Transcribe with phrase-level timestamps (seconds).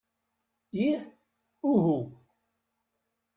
[0.85, 0.99] Ih,
[1.71, 1.95] uhu.